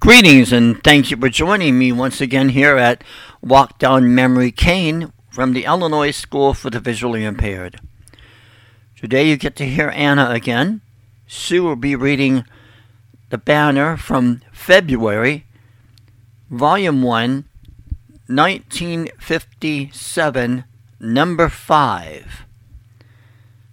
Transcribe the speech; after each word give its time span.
Greetings 0.00 0.52
and 0.52 0.82
thank 0.82 1.12
you 1.12 1.16
for 1.16 1.28
joining 1.28 1.78
me 1.78 1.92
once 1.92 2.20
again 2.20 2.48
here 2.48 2.76
at 2.76 3.04
Walk 3.40 3.78
Down 3.78 4.12
Memory 4.12 4.52
Lane 4.66 5.12
from 5.30 5.52
the 5.52 5.64
Illinois 5.66 6.10
School 6.10 6.52
for 6.52 6.70
the 6.70 6.80
Visually 6.80 7.24
Impaired. 7.24 7.78
Today 8.96 9.28
you 9.28 9.36
get 9.36 9.54
to 9.56 9.66
hear 9.66 9.90
Anna 9.90 10.30
again. 10.30 10.80
Sue 11.28 11.62
will 11.62 11.76
be 11.76 11.94
reading 11.94 12.44
the 13.30 13.38
banner 13.38 13.96
from 13.96 14.40
February, 14.52 15.46
Volume 16.50 17.02
1, 17.02 17.47
1957, 18.28 20.64
Number 21.00 21.48
5. 21.48 22.44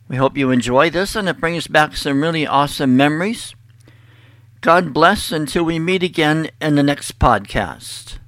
We 0.07 0.15
hope 0.15 0.37
you 0.37 0.51
enjoy 0.51 0.89
this 0.89 1.13
and 1.15 1.27
it 1.27 1.41
brings 1.41 1.67
back 1.67 1.97
some 1.97 2.21
really 2.21 2.47
awesome 2.47 2.95
memories. 2.95 3.53
God 4.61 4.93
bless 4.93 5.33
until 5.33 5.65
we 5.65 5.77
meet 5.77 6.03
again 6.03 6.49
in 6.61 6.75
the 6.75 6.83
next 6.83 7.19
podcast. 7.19 8.19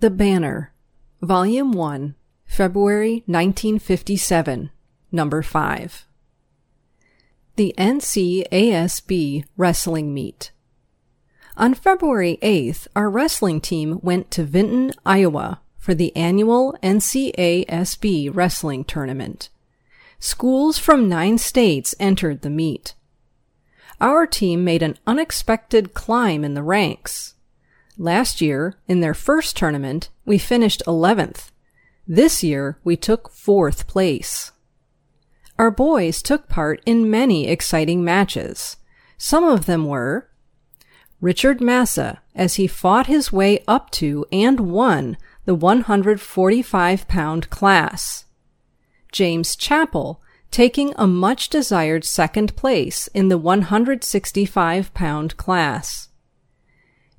The 0.00 0.08
Banner, 0.08 0.72
Volume 1.20 1.72
1, 1.72 2.14
February 2.46 3.22
1957, 3.26 4.70
Number 5.12 5.42
5. 5.42 6.06
The 7.56 7.74
NCASB 7.76 9.44
Wrestling 9.58 10.14
Meet. 10.14 10.52
On 11.58 11.74
February 11.74 12.38
8th, 12.40 12.86
our 12.96 13.10
wrestling 13.10 13.60
team 13.60 14.00
went 14.02 14.30
to 14.30 14.44
Vinton, 14.44 14.92
Iowa 15.04 15.60
for 15.76 15.92
the 15.92 16.16
annual 16.16 16.74
NCASB 16.82 18.34
Wrestling 18.34 18.84
Tournament. 18.84 19.50
Schools 20.18 20.78
from 20.78 21.08
nine 21.08 21.36
states 21.36 21.94
entered 22.00 22.40
the 22.40 22.50
meet 22.50 22.94
our 24.00 24.26
team 24.26 24.64
made 24.64 24.82
an 24.82 24.96
unexpected 25.06 25.94
climb 25.94 26.44
in 26.44 26.54
the 26.54 26.62
ranks. 26.62 27.34
Last 27.96 28.40
year, 28.40 28.76
in 28.86 29.00
their 29.00 29.14
first 29.14 29.56
tournament, 29.56 30.08
we 30.24 30.38
finished 30.38 30.82
11th. 30.86 31.50
This 32.06 32.42
year, 32.44 32.78
we 32.84 32.96
took 32.96 33.30
fourth 33.30 33.86
place. 33.86 34.52
Our 35.58 35.70
boys 35.72 36.22
took 36.22 36.48
part 36.48 36.80
in 36.86 37.10
many 37.10 37.48
exciting 37.48 38.04
matches. 38.04 38.76
Some 39.16 39.42
of 39.42 39.66
them 39.66 39.84
were 39.86 40.27
Richard 41.20 41.60
Massa, 41.60 42.20
as 42.34 42.54
he 42.54 42.66
fought 42.66 43.08
his 43.08 43.32
way 43.32 43.64
up 43.66 43.90
to 43.90 44.24
and 44.30 44.60
won 44.60 45.16
the 45.46 45.54
145 45.54 47.08
pound 47.08 47.50
class. 47.50 48.24
James 49.10 49.56
Chappell, 49.56 50.22
taking 50.50 50.94
a 50.96 51.06
much 51.06 51.48
desired 51.48 52.04
second 52.04 52.54
place 52.54 53.08
in 53.08 53.28
the 53.28 53.38
165 53.38 54.94
pound 54.94 55.36
class. 55.36 56.08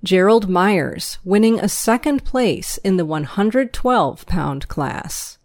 Gerald 0.03 0.47
Myers 0.47 1.17
winning 1.25 1.59
a 1.59 1.67
second 1.67 2.23
place 2.23 2.78
in 2.78 2.97
the 2.97 3.06
112 3.06 4.25
pound 4.25 4.67
class. 4.69 5.38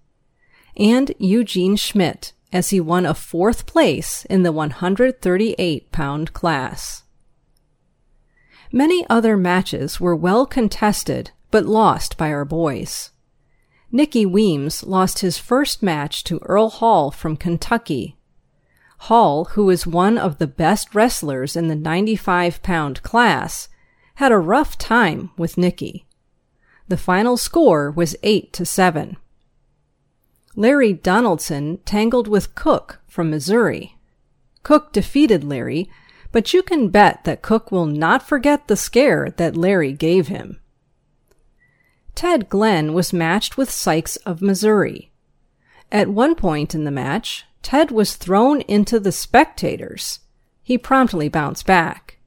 And 0.77 1.13
Eugene 1.19 1.77
Schmidt 1.77 2.33
as 2.53 2.71
he 2.71 2.81
won 2.81 3.05
a 3.05 3.15
fourth 3.15 3.67
place 3.67 4.25
in 4.27 4.45
the 4.45 4.53
138 4.53 5.91
pound 5.91 6.33
class. 6.33 7.04
Many 8.75 9.07
other 9.09 9.37
matches 9.37 10.01
were 10.01 10.17
well 10.17 10.47
contested 10.47 11.31
but 11.53 11.65
lost 11.65 12.17
by 12.17 12.33
our 12.33 12.45
boys. 12.45 13.13
Nicky 13.93 14.27
Weems 14.27 14.83
lost 14.83 15.21
his 15.21 15.39
first 15.39 15.81
match 15.81 16.25
to 16.25 16.41
Earl 16.43 16.71
Hall 16.71 17.13
from 17.13 17.37
Kentucky. 17.37 18.17
Hall, 19.07 19.45
who 19.53 19.71
is 19.71 19.87
one 19.87 20.19
of 20.19 20.39
the 20.39 20.49
best 20.49 20.93
wrestlers 20.93 21.55
in 21.55 21.69
the 21.69 21.77
95 21.77 22.65
pound 22.65 23.01
class, 23.05 23.69
had 24.17 24.33
a 24.33 24.39
rough 24.39 24.77
time 24.77 25.31
with 25.39 25.57
Nicky. 25.57 26.05
The 26.89 26.97
final 26.97 27.37
score 27.37 27.93
was 27.93 28.17
8 28.25 28.53
to 28.55 28.67
7. 28.67 29.17
Larry 30.57 30.93
Donaldson 30.93 31.79
tangled 31.85 32.27
with 32.27 32.57
Cook 32.57 33.01
from 33.07 33.31
Missouri. 33.31 33.97
Cook 34.65 34.93
defeated 34.93 35.45
Larry, 35.45 35.89
but 36.35 36.53
you 36.53 36.65
can 36.65 36.89
bet 36.89 37.23
that 37.23 37.43
Cook 37.43 37.71
will 37.71 37.87
not 37.87 38.21
forget 38.21 38.67
the 38.67 38.77
scare 38.77 39.33
that 39.37 39.57
Larry 39.57 39.93
gave 39.93 40.27
him. 40.27 40.59
Ted 42.17 42.49
Glenn 42.49 42.93
was 42.93 43.13
matched 43.13 43.57
with 43.57 43.71
Sykes 43.71 44.17
of 44.27 44.43
Missouri. 44.43 45.13
At 45.93 46.09
one 46.09 46.35
point 46.35 46.75
in 46.75 46.83
the 46.83 46.91
match, 46.91 47.45
Ted 47.63 47.93
was 47.93 48.17
thrown 48.17 48.63
into 48.63 48.99
the 48.99 49.13
spectators. 49.13 50.19
He 50.61 50.77
promptly 50.77 51.29
bounced 51.29 51.67
back. 51.67 52.19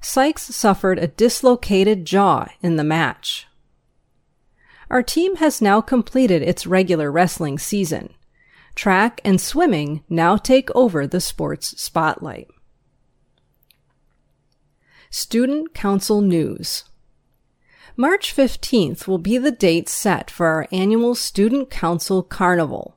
Sykes 0.00 0.54
suffered 0.54 1.00
a 1.00 1.08
dislocated 1.08 2.04
jaw 2.04 2.46
in 2.62 2.76
the 2.76 2.84
match. 2.84 3.48
Our 4.88 5.02
team 5.02 5.36
has 5.36 5.60
now 5.60 5.80
completed 5.80 6.40
its 6.40 6.68
regular 6.68 7.10
wrestling 7.10 7.58
season. 7.58 8.14
Track 8.76 9.20
and 9.24 9.40
swimming 9.40 10.04
now 10.08 10.36
take 10.36 10.70
over 10.72 11.04
the 11.04 11.20
sports 11.20 11.82
spotlight. 11.82 12.46
Student 15.16 15.74
Council 15.74 16.20
News 16.20 16.82
March 17.96 18.34
15th 18.34 19.06
will 19.06 19.18
be 19.18 19.38
the 19.38 19.52
date 19.52 19.88
set 19.88 20.28
for 20.28 20.48
our 20.48 20.66
annual 20.72 21.14
Student 21.14 21.70
Council 21.70 22.20
Carnival. 22.20 22.96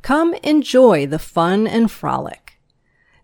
Come 0.00 0.34
enjoy 0.44 1.08
the 1.08 1.18
fun 1.18 1.66
and 1.66 1.90
frolic. 1.90 2.60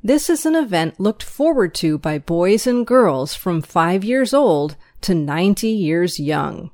This 0.03 0.29
is 0.29 0.45
an 0.45 0.57
event 0.57 0.99
looked 0.99 1.23
forward 1.23 1.73
to 1.77 1.99
by 1.99 2.19
boys 2.19 2.67
and 2.67 2.85
girls 2.85 3.37
from 3.37 3.63
5 3.63 4.03
years 4.03 4.35
old 4.35 4.75
to 5.03 5.15
90 5.15 5.69
years 5.69 6.19
young. 6.19 6.73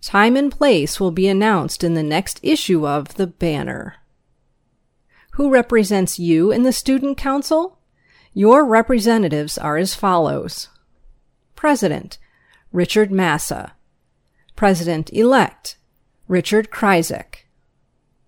Time 0.00 0.34
and 0.34 0.50
place 0.50 0.98
will 0.98 1.10
be 1.10 1.28
announced 1.28 1.84
in 1.84 1.92
the 1.92 2.02
next 2.02 2.40
issue 2.42 2.88
of 2.88 3.16
The 3.16 3.26
Banner. 3.26 3.96
Who 5.32 5.50
represents 5.50 6.18
you 6.18 6.50
in 6.50 6.62
the 6.62 6.72
Student 6.72 7.18
Council? 7.18 7.79
Your 8.32 8.64
representatives 8.64 9.58
are 9.58 9.76
as 9.76 9.94
follows. 9.94 10.68
President, 11.56 12.18
Richard 12.72 13.10
Massa. 13.10 13.72
President-elect, 14.54 15.76
Richard 16.28 16.70
Kryzak. 16.70 17.46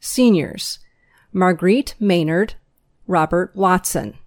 Seniors, 0.00 0.80
Marguerite 1.32 1.94
Maynard, 2.00 2.54
Robert 3.06 3.54
Watson. 3.54 4.18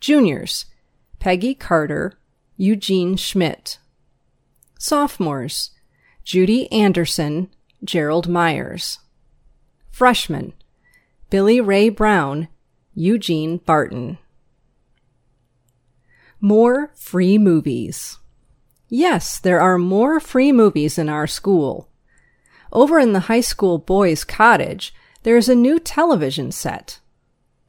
Juniors, 0.00 0.66
Peggy 1.20 1.54
Carter, 1.54 2.18
Eugene 2.56 3.16
Schmidt. 3.16 3.78
Sophomores, 4.78 5.70
Judy 6.24 6.70
Anderson, 6.72 7.48
Gerald 7.84 8.28
Myers. 8.28 8.98
Freshmen, 9.90 10.52
Billy 11.30 11.60
Ray 11.60 11.88
Brown, 11.90 12.48
Eugene 12.94 13.58
Barton. 13.58 14.18
More 16.44 16.92
free 16.94 17.38
movies. 17.38 18.18
Yes, 18.90 19.40
there 19.40 19.62
are 19.62 19.78
more 19.78 20.20
free 20.20 20.52
movies 20.52 20.98
in 20.98 21.08
our 21.08 21.26
school. 21.26 21.88
Over 22.70 22.98
in 22.98 23.14
the 23.14 23.32
high 23.32 23.40
school 23.40 23.78
boys' 23.78 24.24
cottage, 24.24 24.92
there 25.22 25.38
is 25.38 25.48
a 25.48 25.54
new 25.54 25.80
television 25.80 26.52
set. 26.52 27.00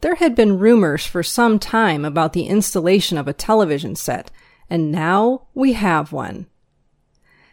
There 0.02 0.16
had 0.16 0.36
been 0.36 0.59
rumors 0.59 1.06
for 1.06 1.24
some 1.24 1.58
time 1.58 2.03
about 2.03 2.34
the 2.34 2.47
installation 2.47 3.18
of 3.18 3.30
a 3.30 3.34
television 3.34 3.96
set, 3.96 4.30
and 4.69 4.92
now 4.92 5.47
we 5.53 5.72
have 5.72 6.12
one. 6.12 6.47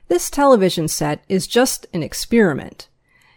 This 0.09 0.29
television 0.29 0.89
set 0.89 1.23
is 1.29 1.47
just 1.47 1.87
an 1.93 2.03
experiment. 2.03 2.89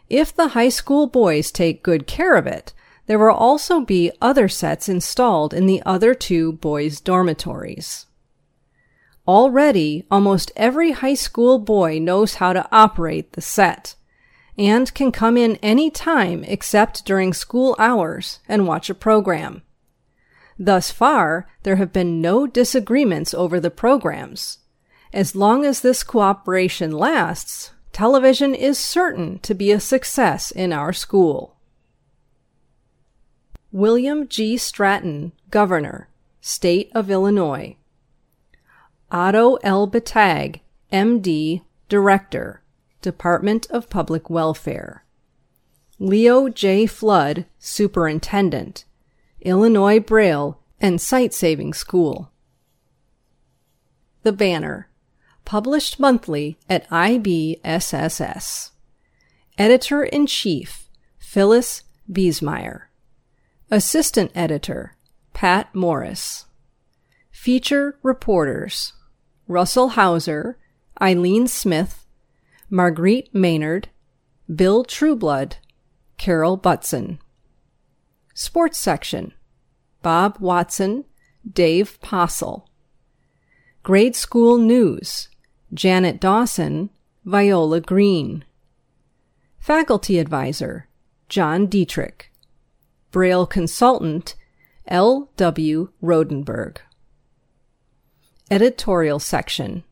If 0.10 0.36
the 0.36 0.48
high 0.58 0.70
school 0.70 1.06
boys 1.06 1.52
take 1.52 1.84
good 1.84 2.08
care 2.08 2.36
of 2.36 2.48
it, 2.48 2.74
there 3.07 3.19
will 3.19 3.36
also 3.36 3.81
be 3.81 4.12
other 4.22 4.48
sets 4.48 4.90
installed 4.90 5.54
in 5.54 5.66
the 5.66 5.81
other 5.86 6.13
two 6.13 6.54
boys' 6.54 7.00
dormitories. 7.00 8.07
Already, 9.28 10.06
almost 10.12 10.52
every 10.56 10.92
high 10.92 11.13
school 11.16 11.60
boy 11.60 12.00
knows 12.00 12.36
how 12.36 12.54
to 12.54 12.68
operate 12.72 13.34
the 13.34 13.42
set 13.42 13.96
and 14.57 14.94
can 14.94 15.12
come 15.12 15.36
in 15.36 15.57
any 15.57 15.90
time 15.90 16.44
except 16.46 17.06
during 17.06 17.34
school 17.34 17.75
hours 17.78 18.40
and 18.48 18.68
watch 18.68 18.90
a 18.90 18.96
program. 18.96 19.62
Thus 20.58 20.92
far, 20.92 21.48
there 21.63 21.75
have 21.75 21.92
been 21.92 22.22
no 22.22 22.48
disagreements 22.48 23.34
over 23.34 23.60
the 23.60 23.72
programs. 23.72 24.60
As 25.12 25.36
long 25.36 25.66
as 25.66 25.81
this 25.81 26.04
cooperation 26.04 26.92
lasts, 26.92 27.72
television 27.92 28.56
is 28.56 28.78
certain 28.78 29.40
to 29.40 29.54
be 29.54 29.72
a 29.72 29.80
success 29.80 30.51
in 30.51 30.72
our 30.72 30.94
school. 30.94 31.55
William 33.75 34.25
G. 34.30 34.56
Stratton, 34.56 35.33
Governor, 35.51 36.07
State 36.39 36.89
of 36.95 37.12
Illinois. 37.12 37.75
Otto 39.12 39.56
L. 39.63 39.86
Bettag, 39.86 40.62
M.D., 40.94 41.62
Director, 41.89 42.62
Department 43.01 43.68
of 43.69 43.89
Public 43.89 44.30
Welfare. 44.30 45.04
Leo 46.00 46.48
J. 46.48 46.86
Flood, 46.86 47.48
Superintendent, 47.60 48.86
Illinois 49.42 50.00
Braille 50.00 50.57
and 50.80 51.01
Sight 51.01 51.33
Saving 51.33 51.74
School. 51.74 52.31
The 54.24 54.31
Banner, 54.31 54.88
published 55.44 56.00
monthly 56.00 56.57
at 56.69 56.89
IBSSS. 56.89 58.72
Editor 59.57 60.06
in 60.06 60.27
Chief, 60.27 60.88
Phyllis 61.19 61.83
Biesmeyer. 62.10 62.83
Assistant 63.72 64.32
Editor, 64.36 64.96
Pat 65.34 65.74
Morris. 65.74 66.46
Feature 67.32 67.98
Reporters, 68.04 68.94
Russell 69.48 69.90
Hauser, 69.90 70.60
Eileen 71.02 71.48
Smith, 71.48 72.06
Marguerite 72.70 73.34
Maynard, 73.34 73.90
Bill 74.54 74.84
Trueblood, 74.84 75.58
Carol 76.18 76.58
Butson. 76.58 77.18
Sports 78.36 78.78
Section, 78.78 79.34
Bob 80.04 80.38
Watson, 80.40 81.04
Dave 81.52 82.00
Possel. 82.02 82.70
Grade 83.82 84.16
School 84.16 84.60
News, 84.60 85.28
Janet 85.74 86.22
Dawson, 86.22 86.92
Viola 87.24 87.82
Green. 87.82 88.46
Faculty 89.58 90.20
Advisor, 90.20 90.88
John 91.30 91.66
Dietrich. 91.66 92.32
Braille 93.16 93.46
Consultant, 93.46 94.36
L. 94.90 95.30
W. 95.38 95.88
Rodenberg. 96.04 96.80
Editorial 98.52 99.20
Section 99.20 99.86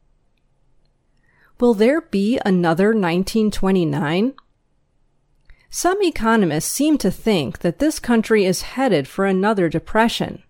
Will 1.57 1.73
there 1.73 2.01
be 2.01 2.37
another 2.45 2.87
1929? 2.87 4.33
Some 5.69 6.03
economists 6.03 6.69
seem 6.69 6.97
to 6.97 7.09
think 7.09 7.59
that 7.59 7.79
this 7.79 7.97
country 7.97 8.43
is 8.43 8.63
headed 8.75 9.07
for 9.07 9.25
another 9.25 9.69
depression. 9.69 10.43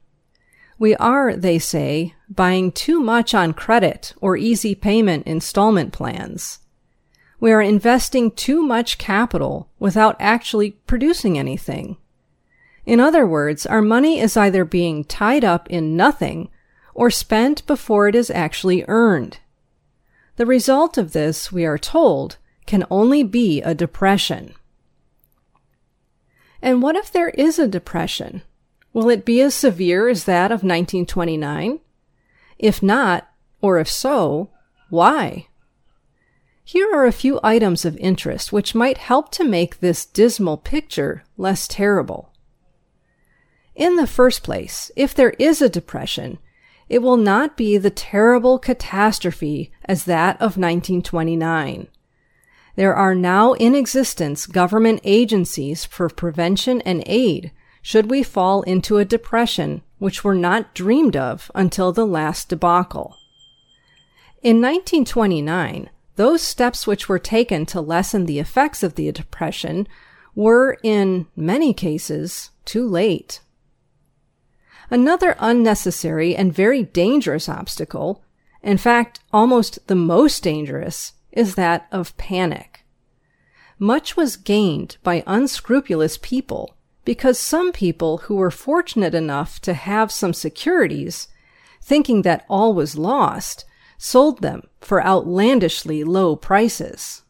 We 0.80 0.96
are, 0.96 1.36
they 1.36 1.60
say, 1.60 2.16
buying 2.28 2.72
too 2.72 3.00
much 3.00 3.36
on 3.36 3.54
credit 3.54 4.16
or 4.19 4.36
easy 4.36 4.74
payment 4.74 5.28
installment 5.28 5.94
plans. 5.94 6.58
We 7.40 7.52
are 7.52 7.62
investing 7.62 8.31
too 8.31 8.64
much 8.64 8.98
capital 8.98 9.69
without 9.78 10.16
actually 10.19 10.72
producing 10.88 11.38
anything. 11.38 11.98
In 12.85 13.00
other 13.00 13.25
words, 13.25 13.65
our 13.65 13.81
money 13.81 14.19
is 14.19 14.35
either 14.35 14.65
being 14.65 15.06
tied 15.06 15.44
up 15.44 15.69
in 15.69 15.95
nothing 15.95 16.50
or 16.94 17.09
spent 17.09 17.65
before 17.65 18.07
it 18.07 18.15
is 18.15 18.30
actually 18.30 18.83
earned. 18.88 19.39
The 20.35 20.45
result 20.45 20.97
of 20.97 21.13
this, 21.13 21.51
we 21.51 21.65
are 21.65 21.77
told, 21.77 22.38
can 22.65 22.85
only 22.89 23.24
be 23.24 23.62
a 23.62 23.75
depression. 23.75 24.53
And 26.62 26.81
what 26.81 26.95
if 26.95 27.12
there 27.12 27.30
is 27.30 27.59
a 27.59 27.68
depression? 27.68 28.41
Will 28.94 29.09
it 29.09 29.25
be 29.25 29.41
as 29.41 29.56
severe 29.56 30.07
as 30.07 30.25
that 30.25 30.51
of 30.51 30.63
1929? 30.63 31.80
If 32.59 32.83
not, 32.83 33.27
or 33.62 33.80
if 33.80 33.89
so, 33.89 34.50
why? 34.89 35.47
Here 36.63 36.89
are 36.94 37.06
a 37.06 37.12
few 37.12 37.39
items 37.44 37.85
of 37.85 37.97
interest 37.97 38.53
which 38.53 38.75
might 38.75 38.97
help 38.97 39.31
to 39.31 39.44
make 39.44 39.80
this 39.80 40.06
dismal 40.06 40.57
picture 40.57 41.24
less 41.38 41.68
terrible. 41.68 42.32
In 43.75 43.96
the 43.96 44.08
first 44.08 44.44
place, 44.44 44.92
if 44.96 45.16
there 45.16 45.31
is 45.40 45.62
a 45.62 45.70
depression, 45.70 46.38
it 46.90 47.02
will 47.02 47.18
not 47.18 47.58
be 47.58 47.78
the 47.78 47.90
terrible 47.90 48.60
catastrophe 48.60 49.72
as 49.86 50.06
that 50.06 50.36
of 50.36 50.58
1929. 50.58 51.88
There 52.75 52.96
are 52.96 53.16
now 53.16 53.54
in 53.54 53.75
existence 53.75 54.46
government 54.46 55.02
agencies 55.04 55.86
for 55.86 56.10
prevention 56.10 56.81
and 56.81 57.04
aid 57.06 57.52
should 57.81 58.10
we 58.10 58.24
fall 58.24 58.62
into 58.64 58.98
a 58.98 59.06
depression 59.06 59.81
which 60.00 60.24
were 60.24 60.36
not 60.36 60.74
dreamed 60.74 61.16
of 61.16 61.52
until 61.54 61.92
the 61.92 62.06
last 62.06 62.50
debacle. 62.50 63.16
In 64.42 64.58
1929, 64.58 65.90
those 66.16 66.42
steps 66.42 66.86
which 66.86 67.10
were 67.10 67.19
taken 67.19 67.66
to 67.68 67.81
lessen 67.81 68.26
the 68.26 68.40
effects 68.40 68.84
of 68.84 68.96
the 68.96 69.12
depression 69.12 69.88
were, 70.36 70.78
in 70.84 71.28
many 71.36 71.74
cases, 71.74 72.52
too 72.66 72.88
late. 72.88 73.40
Another 74.89 75.35
unnecessary 75.39 76.35
and 76.35 76.53
very 76.53 76.83
dangerous 76.83 77.47
obstacle, 77.47 78.24
in 78.62 78.77
fact, 78.77 79.19
almost 79.31 79.88
the 79.88 79.95
most 79.95 80.44
dangerous, 80.44 81.13
is 81.31 81.56
that 81.56 81.88
of 81.91 82.15
panic. 82.18 82.85
Much 83.80 84.15
was 84.15 84.38
gained 84.38 84.97
by 85.03 85.24
unscrupulous 85.25 86.18
people 86.21 86.77
because 87.06 87.38
some 87.38 87.71
people 87.71 88.19
who 88.19 88.35
were 88.35 88.51
fortunate 88.51 89.13
enough 89.13 89.59
to 89.59 89.74
have 89.74 90.12
some 90.12 90.33
securities, 90.33 91.27
thinking 91.81 92.21
that 92.21 92.45
all 92.50 92.74
was 92.74 92.97
lost, 92.97 93.65
sold 93.97 94.41
them 94.41 94.62
for 94.80 95.03
outlandishly 95.03 96.03
low 96.03 96.35
prices. 96.35 97.24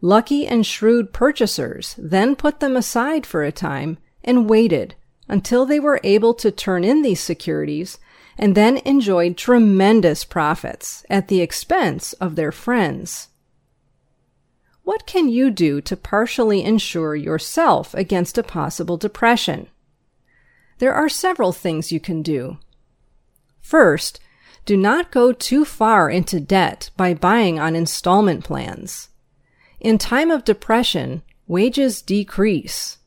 Lucky 0.00 0.46
and 0.46 0.66
shrewd 0.66 1.12
purchasers 1.12 1.94
then 1.98 2.34
put 2.34 2.60
them 2.60 2.76
aside 2.76 3.26
for 3.26 3.42
a 3.42 3.52
time 3.52 3.98
and 4.24 4.48
waited 4.48 4.94
until 5.28 5.66
they 5.66 5.80
were 5.80 6.00
able 6.02 6.34
to 6.34 6.50
turn 6.50 6.84
in 6.84 7.02
these 7.02 7.20
securities 7.20 7.98
and 8.38 8.54
then 8.54 8.78
enjoyed 8.78 9.36
tremendous 9.36 10.24
profits 10.24 11.04
at 11.10 11.28
the 11.28 11.40
expense 11.40 12.12
of 12.14 12.34
their 12.34 12.52
friends. 12.52 13.28
What 14.84 15.06
can 15.06 15.28
you 15.28 15.50
do 15.50 15.80
to 15.82 15.96
partially 15.96 16.64
insure 16.64 17.14
yourself 17.14 17.94
against 17.94 18.36
a 18.36 18.42
possible 18.42 18.96
depression? 18.96 19.68
There 20.78 20.94
are 20.94 21.08
several 21.08 21.52
things 21.52 21.92
you 21.92 22.00
can 22.00 22.22
do. 22.22 22.58
First, 23.60 24.18
do 24.64 24.76
not 24.76 25.12
go 25.12 25.32
too 25.32 25.64
far 25.64 26.10
into 26.10 26.40
debt 26.40 26.90
by 26.96 27.14
buying 27.14 27.60
on 27.60 27.76
installment 27.76 28.44
plans. 28.44 29.08
In 29.78 29.98
time 29.98 30.30
of 30.30 30.44
depression, 30.44 31.22
wages 31.46 32.02
decrease. 32.02 32.98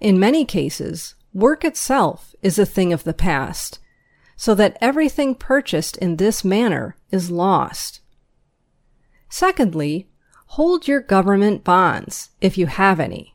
In 0.00 0.18
many 0.18 0.44
cases, 0.44 1.14
work 1.32 1.64
itself 1.64 2.34
is 2.42 2.58
a 2.58 2.66
thing 2.66 2.92
of 2.92 3.04
the 3.04 3.14
past, 3.14 3.78
so 4.36 4.54
that 4.54 4.76
everything 4.80 5.34
purchased 5.34 5.96
in 5.98 6.16
this 6.16 6.44
manner 6.44 6.96
is 7.10 7.30
lost. 7.30 8.00
Secondly, 9.28 10.08
hold 10.46 10.86
your 10.86 11.00
government 11.00 11.64
bonds, 11.64 12.30
if 12.40 12.58
you 12.58 12.66
have 12.66 13.00
any. 13.00 13.34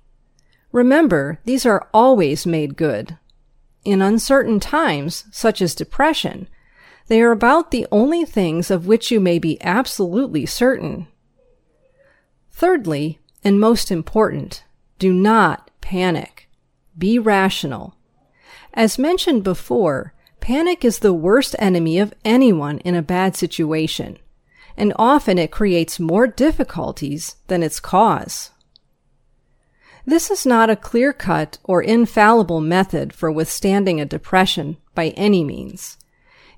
Remember, 0.71 1.39
these 1.45 1.65
are 1.65 1.89
always 1.93 2.45
made 2.45 2.77
good. 2.77 3.17
In 3.83 4.01
uncertain 4.01 4.59
times, 4.59 5.25
such 5.31 5.61
as 5.61 5.73
depression, 5.73 6.47
they 7.07 7.21
are 7.21 7.31
about 7.31 7.71
the 7.71 7.87
only 7.91 8.25
things 8.25 8.69
of 8.69 8.85
which 8.85 9.09
you 9.09 9.19
may 9.19 9.39
be 9.39 9.61
absolutely 9.63 10.45
certain. 10.45 11.07
Thirdly, 12.51 13.19
and 13.43 13.59
most 13.59 13.91
important, 13.91 14.63
do 14.99 15.13
not 15.13 15.71
panic. 15.79 16.49
Be 16.97 17.17
rational. 17.17 17.95
As 18.77 18.99
mentioned 18.99 19.43
before, 19.43 20.13
panic 20.39 20.85
is 20.85 20.99
the 20.99 21.11
worst 21.11 21.55
enemy 21.57 21.97
of 21.97 22.13
anyone 22.23 22.77
in 22.81 22.93
a 22.93 23.01
bad 23.01 23.35
situation, 23.35 24.19
and 24.77 24.93
often 24.97 25.39
it 25.39 25.49
creates 25.49 25.99
more 25.99 26.27
difficulties 26.27 27.37
than 27.47 27.63
its 27.63 27.79
cause. 27.79 28.51
This 30.05 30.29
is 30.29 30.45
not 30.45 30.69
a 30.69 30.75
clear 30.75 31.11
cut 31.11 31.57
or 31.63 31.81
infallible 31.81 32.61
method 32.61 33.13
for 33.13 33.31
withstanding 33.31 33.99
a 33.99 34.05
depression 34.05 34.77
by 34.93 35.07
any 35.17 35.43
means. 35.43 35.97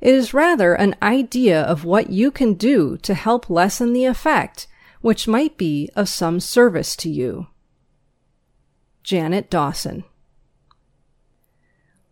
It 0.02 0.14
is 0.14 0.34
rather 0.34 0.74
an 0.74 0.96
idea 1.02 1.62
of 1.62 1.86
what 1.86 2.10
you 2.10 2.32
can 2.32 2.56
do 2.56 2.98
to 2.98 3.14
help 3.14 3.50
lessen 3.50 3.94
the 3.94 4.04
effect, 4.04 4.68
which 5.00 5.26
might 5.26 5.58
be 5.58 5.90
of 5.96 6.10
some 6.10 6.42
service 6.42 6.98
to 6.98 7.10
you. 7.10 7.48
Janet 9.04 9.50
Dawson. 9.50 10.04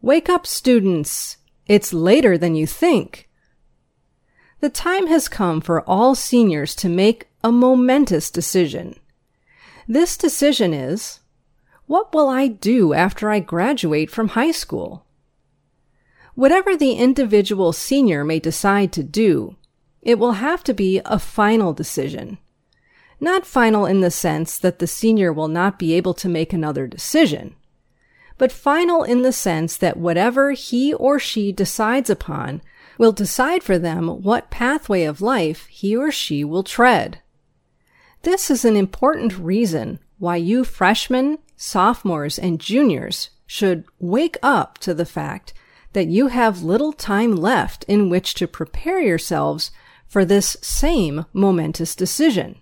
Wake 0.01 0.29
up, 0.29 0.45
students! 0.45 1.37
It's 1.65 1.91
later 1.91 2.37
than 2.37 2.55
you 2.55 2.67
think. 2.67 3.27
The 4.59 4.69
time 4.69 5.07
has 5.07 5.27
come 5.27 5.59
for 5.59 5.81
all 5.89 6.13
seniors 6.13 6.75
to 6.75 6.87
make 6.87 7.27
a 7.43 7.51
momentous 7.51 8.29
decision. 8.29 8.95
This 9.87 10.15
decision 10.15 10.73
is, 10.73 11.19
what 11.87 12.13
will 12.13 12.29
I 12.29 12.47
do 12.47 12.93
after 12.93 13.29
I 13.29 13.39
graduate 13.39 14.11
from 14.11 14.29
high 14.29 14.51
school? 14.51 15.05
Whatever 16.35 16.77
the 16.77 16.93
individual 16.93 17.73
senior 17.73 18.23
may 18.23 18.39
decide 18.39 18.91
to 18.93 19.03
do, 19.03 19.55
it 20.03 20.19
will 20.19 20.33
have 20.33 20.63
to 20.65 20.73
be 20.73 21.01
a 21.05 21.17
final 21.17 21.73
decision. 21.73 22.37
Not 23.19 23.47
final 23.47 23.87
in 23.87 24.01
the 24.01 24.11
sense 24.11 24.59
that 24.59 24.77
the 24.77 24.85
senior 24.85 25.33
will 25.33 25.47
not 25.47 25.79
be 25.79 25.93
able 25.93 26.13
to 26.15 26.29
make 26.29 26.53
another 26.53 26.85
decision, 26.85 27.55
but 28.37 28.51
final 28.51 29.03
in 29.03 29.21
the 29.21 29.31
sense 29.31 29.75
that 29.77 29.97
whatever 29.97 30.51
he 30.51 30.93
or 30.93 31.19
she 31.19 31.51
decides 31.51 32.09
upon 32.09 32.61
will 32.97 33.11
decide 33.11 33.63
for 33.63 33.77
them 33.77 34.07
what 34.07 34.49
pathway 34.49 35.03
of 35.03 35.21
life 35.21 35.65
he 35.67 35.95
or 35.95 36.11
she 36.11 36.43
will 36.43 36.63
tread. 36.63 37.21
this 38.23 38.49
is 38.49 38.65
an 38.65 38.75
important 38.75 39.37
reason 39.37 39.99
why 40.17 40.35
you 40.35 40.63
freshmen, 40.63 41.37
sophomores, 41.55 42.37
and 42.37 42.59
juniors 42.59 43.29
should 43.45 43.85
wake 43.99 44.37
up 44.43 44.77
to 44.79 44.93
the 44.93 45.05
fact 45.05 45.53
that 45.93 46.07
you 46.07 46.27
have 46.27 46.61
little 46.61 46.91
time 46.91 47.35
left 47.35 47.83
in 47.85 48.09
which 48.09 48.33
to 48.33 48.47
prepare 48.47 48.99
yourselves 48.99 49.71
for 50.07 50.25
this 50.25 50.57
same 50.61 51.25
momentous 51.33 51.95
decision. 51.95 52.59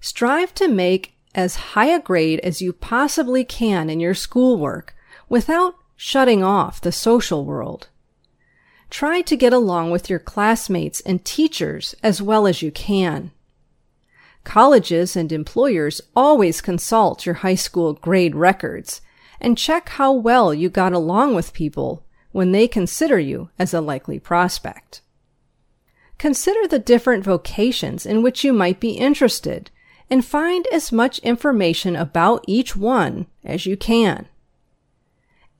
Strive 0.00 0.54
to 0.54 0.68
make 0.68 1.13
as 1.34 1.56
high 1.56 1.86
a 1.86 2.00
grade 2.00 2.40
as 2.40 2.62
you 2.62 2.72
possibly 2.72 3.44
can 3.44 3.90
in 3.90 4.00
your 4.00 4.14
schoolwork 4.14 4.94
without 5.28 5.74
shutting 5.96 6.42
off 6.42 6.80
the 6.80 6.92
social 6.92 7.44
world. 7.44 7.88
Try 8.90 9.22
to 9.22 9.36
get 9.36 9.52
along 9.52 9.90
with 9.90 10.08
your 10.08 10.18
classmates 10.18 11.00
and 11.00 11.24
teachers 11.24 11.94
as 12.02 12.22
well 12.22 12.46
as 12.46 12.62
you 12.62 12.70
can. 12.70 13.32
Colleges 14.44 15.16
and 15.16 15.32
employers 15.32 16.00
always 16.14 16.60
consult 16.60 17.26
your 17.26 17.36
high 17.36 17.54
school 17.54 17.94
grade 17.94 18.36
records 18.36 19.00
and 19.40 19.58
check 19.58 19.88
how 19.90 20.12
well 20.12 20.54
you 20.54 20.68
got 20.68 20.92
along 20.92 21.34
with 21.34 21.54
people 21.54 22.04
when 22.32 22.52
they 22.52 22.68
consider 22.68 23.18
you 23.18 23.50
as 23.58 23.72
a 23.72 23.80
likely 23.80 24.18
prospect. 24.18 25.00
Consider 26.18 26.68
the 26.68 26.78
different 26.78 27.24
vocations 27.24 28.06
in 28.06 28.22
which 28.22 28.44
you 28.44 28.52
might 28.52 28.80
be 28.80 28.92
interested 28.92 29.70
and 30.10 30.24
find 30.24 30.66
as 30.68 30.92
much 30.92 31.18
information 31.20 31.96
about 31.96 32.44
each 32.46 32.76
one 32.76 33.26
as 33.44 33.66
you 33.66 33.76
can. 33.76 34.28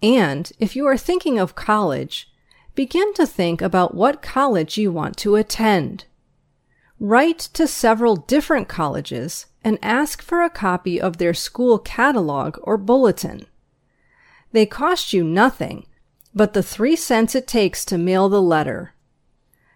And 0.03 0.53
if 0.59 0.77
you 0.77 0.87
are 0.87 0.97
thinking 0.97 1.39
of 1.39 1.55
college, 1.55 2.31
begin 2.75 3.15
to 3.15 3.27
think 3.27 3.63
about 3.63 3.95
what 3.95 4.23
college 4.23 4.77
you 4.77 4.93
want 4.93 5.17
to 5.19 5.37
attend. 5.37 6.05
Write 7.01 7.39
to 7.39 7.67
several 7.67 8.17
different 8.17 8.69
colleges 8.69 9.47
and 9.63 9.79
ask 9.83 10.23
for 10.23 10.43
a 10.43 10.51
copy 10.51 11.01
of 11.01 11.17
their 11.17 11.35
school 11.35 11.79
catalog 11.79 12.59
or 12.63 12.77
bulletin. 12.77 13.47
They 14.53 14.67
cost 14.67 15.13
you 15.13 15.25
nothing 15.25 15.87
but 16.35 16.53
the 16.53 16.63
three 16.63 16.97
cents 16.97 17.35
it 17.35 17.47
takes 17.47 17.85
to 17.85 17.97
mail 17.97 18.29
the 18.29 18.43
letter. 18.43 18.93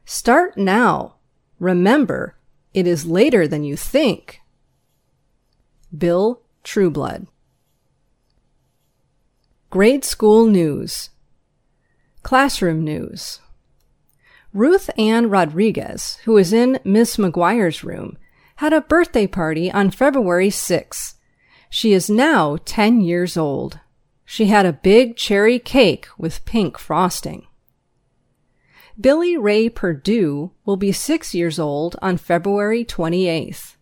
Start 0.05 0.57
now. 0.57 1.15
Remember, 1.61 2.37
it 2.75 2.87
is 2.87 3.07
later 3.07 3.47
than 3.47 3.65
you 3.65 3.77
think. 3.77 4.41
Bill 5.97 6.43
Trueblood. 6.65 7.27
Grade 9.71 10.05
School 10.05 10.47
News. 10.47 11.11
Classroom 12.23 12.85
News. 12.85 13.41
Ruth 14.53 14.91
Ann 14.99 15.31
Rodriguez, 15.31 16.19
who 16.25 16.33
was 16.33 16.53
in 16.53 16.79
Miss 16.85 17.17
McGuire's 17.17 17.85
room, 17.85 18.19
had 18.57 18.73
a 18.73 18.83
birthday 18.83 19.27
party 19.27 19.71
on 19.71 19.91
February 19.91 20.51
6. 20.51 21.15
She 21.71 21.93
is 21.93 22.11
now 22.11 22.59
10 22.65 23.01
years 23.01 23.37
old. 23.37 23.81
She 24.25 24.47
had 24.47 24.67
a 24.67 24.73
big 24.75 25.17
cherry 25.17 25.59
cake 25.59 26.07
with 26.19 26.45
pink 26.45 26.77
frosting. 26.79 27.47
Billy 29.01 29.39
Ray 29.39 29.71
Perdue 29.71 30.51
will 30.67 30.77
be 30.77 30.93
six 30.93 31.35
years 31.35 31.59
old 31.59 31.97
on 32.03 32.19
February 32.19 32.85
28th. 32.85 33.77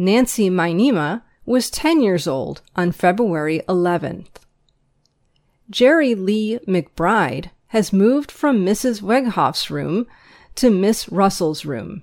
Nancy 0.00 0.48
Mainema 0.48 1.22
was 1.44 1.70
10 1.70 2.00
years 2.00 2.28
old 2.28 2.62
on 2.76 2.92
February 2.92 3.62
11th. 3.68 4.28
Jerry 5.68 6.14
Lee 6.14 6.60
McBride 6.68 7.50
has 7.68 7.92
moved 7.92 8.30
from 8.30 8.64
Mrs. 8.64 9.02
Weghoff's 9.02 9.72
room 9.72 10.06
to 10.54 10.70
Miss 10.70 11.08
Russell's 11.08 11.64
room. 11.64 12.02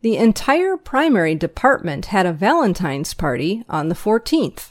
The 0.00 0.16
entire 0.16 0.78
primary 0.78 1.34
department 1.34 2.06
had 2.06 2.24
a 2.24 2.32
Valentine's 2.32 3.12
party 3.12 3.62
on 3.68 3.90
the 3.90 3.94
14th. 3.94 4.70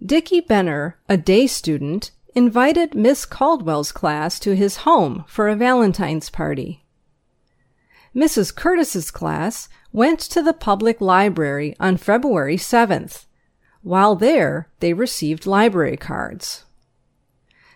Dickie 0.00 0.42
Benner, 0.42 0.96
a 1.08 1.16
day 1.16 1.48
student, 1.48 2.12
invited 2.36 2.94
Miss 2.94 3.24
Caldwell's 3.26 3.90
class 3.90 4.38
to 4.38 4.54
his 4.54 4.76
home 4.86 5.24
for 5.26 5.48
a 5.48 5.56
Valentine's 5.56 6.30
party. 6.30 6.84
Mrs. 8.14 8.54
Curtis's 8.54 9.10
class 9.10 9.68
went 9.92 10.20
to 10.20 10.42
the 10.42 10.52
public 10.52 11.00
library 11.00 11.76
on 11.78 11.96
February 11.96 12.56
7th. 12.56 13.26
While 13.82 14.16
there, 14.16 14.68
they 14.80 14.92
received 14.92 15.46
library 15.46 15.96
cards. 15.96 16.64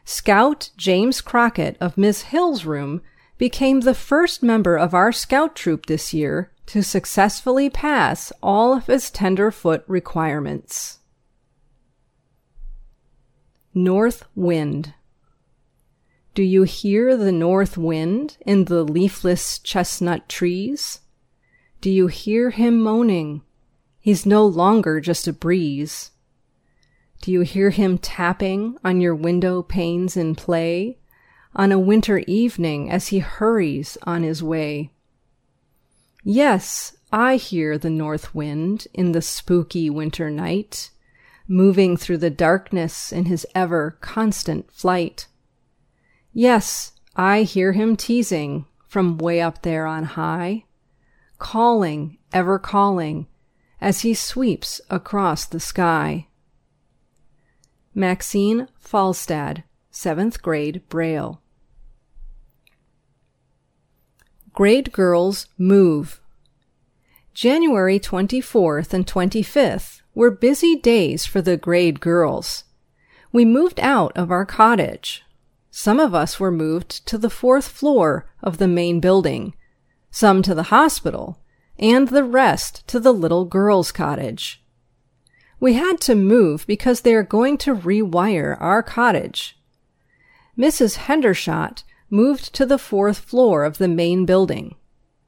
Scout 0.04 0.70
James 0.76 1.20
Crockett 1.20 1.76
of 1.80 1.96
Miss 1.96 2.22
Hill's 2.22 2.64
room 2.64 3.00
became 3.38 3.80
the 3.80 3.94
first 3.94 4.42
member 4.42 4.76
of 4.76 4.92
our 4.92 5.12
scout 5.12 5.56
troop 5.56 5.86
this 5.86 6.12
year 6.12 6.50
to 6.66 6.82
successfully 6.82 7.70
pass 7.70 8.32
all 8.42 8.74
of 8.74 8.86
his 8.86 9.10
tenderfoot 9.10 9.84
requirements. 9.86 10.98
North 13.72 14.24
Wind 14.34 14.94
Do 16.34 16.42
you 16.42 16.64
hear 16.64 17.16
the 17.16 17.30
north 17.30 17.78
wind 17.78 18.38
in 18.44 18.64
the 18.64 18.82
leafless 18.82 19.60
chestnut 19.60 20.28
trees? 20.28 21.00
Do 21.80 21.88
you 21.88 22.08
hear 22.08 22.50
him 22.50 22.80
moaning? 22.80 23.42
He's 24.00 24.26
no 24.26 24.44
longer 24.44 25.00
just 25.00 25.28
a 25.28 25.32
breeze. 25.32 26.10
Do 27.22 27.30
you 27.30 27.42
hear 27.42 27.70
him 27.70 27.98
tapping 27.98 28.76
on 28.82 29.00
your 29.00 29.14
window 29.14 29.62
panes 29.62 30.16
in 30.16 30.34
play 30.34 30.98
on 31.54 31.70
a 31.70 31.78
winter 31.78 32.18
evening 32.26 32.90
as 32.90 33.08
he 33.08 33.20
hurries 33.20 33.96
on 34.02 34.24
his 34.24 34.42
way? 34.42 34.90
Yes, 36.24 36.96
I 37.12 37.36
hear 37.36 37.78
the 37.78 37.90
north 37.90 38.34
wind 38.34 38.88
in 38.92 39.12
the 39.12 39.22
spooky 39.22 39.88
winter 39.88 40.30
night, 40.30 40.90
moving 41.46 41.96
through 41.96 42.18
the 42.18 42.28
darkness 42.28 43.12
in 43.12 43.26
his 43.26 43.46
ever 43.54 43.98
constant 44.00 44.72
flight. 44.72 45.28
Yes, 46.34 46.92
I 47.16 47.42
hear 47.42 47.72
him 47.72 47.96
teasing 47.96 48.66
from 48.86 49.16
way 49.16 49.40
up 49.40 49.62
there 49.62 49.86
on 49.86 50.04
high 50.04 50.64
calling, 51.38 52.16
ever 52.32 52.58
calling, 52.58 53.26
as 53.78 54.00
he 54.00 54.14
sweeps 54.14 54.80
across 54.88 55.44
the 55.44 55.60
sky. 55.60 56.26
Maxine 57.94 58.68
Falstad, 58.82 59.62
7th 59.92 60.40
grade 60.40 60.82
Braille. 60.88 61.42
Grade 64.52 64.90
Girls 64.92 65.48
Move. 65.58 66.20
January 67.34 67.98
24th 67.98 68.94
and 68.94 69.06
25th 69.06 70.00
were 70.14 70.30
busy 70.30 70.76
days 70.76 71.26
for 71.26 71.42
the 71.42 71.56
grade 71.56 72.00
girls. 72.00 72.64
We 73.32 73.44
moved 73.44 73.80
out 73.80 74.16
of 74.16 74.30
our 74.30 74.46
cottage. 74.46 75.23
Some 75.76 75.98
of 75.98 76.14
us 76.14 76.38
were 76.38 76.52
moved 76.52 77.04
to 77.08 77.18
the 77.18 77.28
fourth 77.28 77.66
floor 77.66 78.30
of 78.40 78.58
the 78.58 78.68
main 78.68 79.00
building 79.00 79.54
some 80.14 80.40
to 80.42 80.54
the 80.54 80.70
hospital, 80.70 81.40
and 81.76 82.06
the 82.06 82.22
rest 82.22 82.86
to 82.86 83.00
the 83.00 83.12
little 83.12 83.44
girl's 83.44 83.90
cottage. 83.90 84.62
We 85.58 85.72
had 85.72 86.00
to 86.02 86.14
move 86.14 86.64
because 86.68 87.00
they 87.00 87.14
are 87.14 87.24
going 87.24 87.58
to 87.58 87.74
rewire 87.74 88.56
our 88.60 88.80
cottage. 88.80 89.58
Mrs. 90.56 90.98
Hendershot 91.08 91.82
moved 92.08 92.54
to 92.54 92.64
the 92.64 92.78
fourth 92.78 93.18
floor 93.18 93.64
of 93.64 93.78
the 93.78 93.88
main 93.88 94.24
building. 94.24 94.76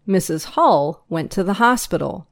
Mrs. 0.06 0.44
Hull 0.54 1.04
went 1.08 1.32
to 1.32 1.42
the 1.42 1.54
hospital. 1.54 2.28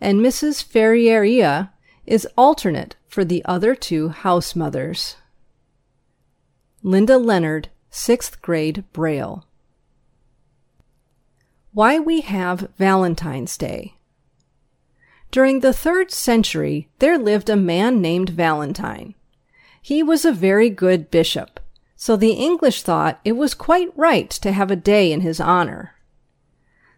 And 0.00 0.22
Mrs. 0.22 0.64
Ferrieria 0.64 1.72
is 2.06 2.26
alternate 2.38 2.96
for 3.06 3.26
the 3.26 3.44
other 3.44 3.74
two 3.74 4.08
house 4.08 4.56
mothers. 4.56 5.16
Linda 6.84 7.18
Leonard, 7.18 7.70
6th 7.90 8.40
grade 8.40 8.84
Braille. 8.92 9.44
Why 11.72 11.98
we 11.98 12.20
have 12.20 12.70
Valentine's 12.78 13.56
Day. 13.56 13.94
During 15.32 15.58
the 15.58 15.72
third 15.72 16.12
century, 16.12 16.88
there 17.00 17.18
lived 17.18 17.50
a 17.50 17.56
man 17.56 18.00
named 18.00 18.30
Valentine. 18.30 19.16
He 19.82 20.04
was 20.04 20.24
a 20.24 20.30
very 20.30 20.70
good 20.70 21.10
bishop, 21.10 21.58
so 21.96 22.14
the 22.14 22.32
English 22.32 22.84
thought 22.84 23.18
it 23.24 23.32
was 23.32 23.54
quite 23.54 23.90
right 23.96 24.30
to 24.30 24.52
have 24.52 24.70
a 24.70 24.76
day 24.76 25.10
in 25.10 25.22
his 25.22 25.40
honor. 25.40 25.96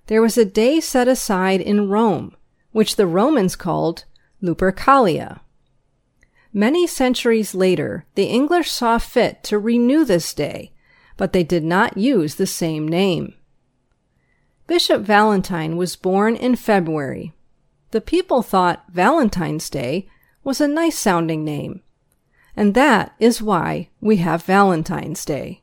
There 0.08 0.20
was 0.20 0.37
a 0.37 0.44
day 0.44 0.80
set 0.80 1.08
aside 1.08 1.62
in 1.62 1.88
Rome, 1.88 2.37
which 2.72 2.96
the 2.96 3.06
Romans 3.06 3.56
called 3.56 4.04
Lupercalia. 4.42 5.40
Many 6.52 6.87
centuries 6.87 7.54
later, 7.54 8.07
the 8.16 8.25
English 8.25 8.71
saw 8.71 8.99
fit 8.99 9.45
to 9.45 9.59
renew 9.59 10.04
this 10.04 10.35
day, 10.35 10.73
but 11.16 11.33
they 11.33 11.45
did 11.45 11.62
not 11.62 11.97
use 11.97 12.35
the 12.35 12.47
same 12.47 12.88
name. 12.88 13.35
Bishop 14.66 15.02
Valentine 15.02 15.76
was 15.76 15.97
born 15.97 16.35
in 16.35 16.57
February. 16.57 17.33
The 17.92 18.00
people 18.00 18.42
thought 18.42 18.85
Valentine's 18.88 19.69
Day 19.69 20.09
was 20.42 20.61
a 20.61 20.69
nice 20.69 20.99
sounding 20.99 21.45
name, 21.45 21.83
and 22.57 22.75
that 22.75 23.14
is 23.19 23.42
why 23.42 23.88
we 24.00 24.16
have 24.16 24.45
Valentine's 24.45 25.25
Day. 25.25 25.62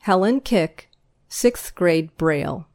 Helen 0.00 0.40
Kick, 0.40 0.90
6th 1.30 1.74
grade 1.74 2.16
Braille. 2.16 2.66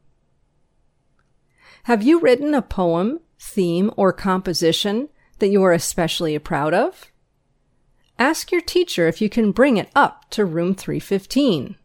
Have 1.84 2.02
you 2.02 2.18
written 2.20 2.54
a 2.54 2.62
poem, 2.62 3.20
theme, 3.38 3.90
or 3.96 4.12
composition 4.12 5.08
that 5.38 5.48
you 5.48 5.62
are 5.62 5.72
especially 5.72 6.38
proud 6.38 6.74
of? 6.74 7.10
Ask 8.18 8.50
your 8.50 8.60
teacher 8.62 9.08
if 9.08 9.20
you 9.20 9.28
can 9.28 9.52
bring 9.52 9.76
it 9.76 9.90
up 9.94 10.30
to 10.30 10.44
room 10.44 10.74
315. 10.74 11.76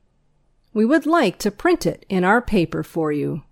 We 0.74 0.86
would 0.86 1.06
like 1.06 1.38
to 1.40 1.52
print 1.52 1.86
it 1.86 2.06
in 2.08 2.24
our 2.24 2.42
paper 2.42 2.84
for 2.84 3.12
you. 3.12 3.44